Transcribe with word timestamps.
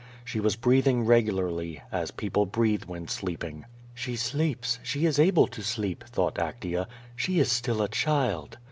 She 0.25 0.39
was 0.39 0.55
breathing 0.55 1.05
regularly, 1.05 1.79
as 1.91 2.09
people 2.09 2.47
breathe 2.47 2.85
while 2.85 3.05
sleeping. 3.05 3.65
"She 3.93 4.15
sleeps— 4.15 4.79
she 4.83 5.05
is 5.05 5.19
able 5.19 5.45
to 5.49 5.61
sleep," 5.61 6.03
thought 6.07 6.37
Actea. 6.39 6.87
"She 7.15 7.37
is 7.39 7.51
still 7.51 7.83
a 7.83 7.87
child." 7.87 8.57